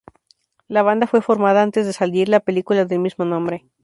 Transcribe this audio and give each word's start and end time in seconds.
La 0.67 0.81
banda 0.81 1.05
fue 1.05 1.21
formada 1.21 1.61
antes 1.61 1.85
de 1.85 1.93
salir 1.93 2.27
la 2.27 2.39
película 2.39 2.85
del 2.85 2.97
mismo 2.97 3.23
nombre. 3.23 3.67